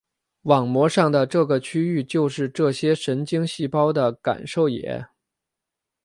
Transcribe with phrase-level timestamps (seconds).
[0.45, 5.05] 网膜上的这个区域就是这些神经细胞的感受野。